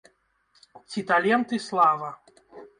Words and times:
Ці 0.89 0.99
талент 1.13 1.47
і 1.61 1.63
слава? 1.69 2.09